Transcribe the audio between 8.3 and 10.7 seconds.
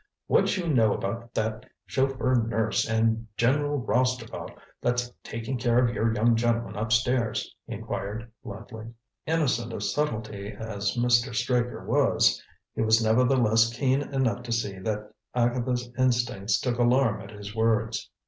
bluntly. Innocent of subtlety